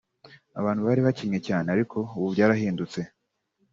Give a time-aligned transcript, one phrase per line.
[0.59, 2.99] abantu bari bakennye cyane ariko ubu byarahindutse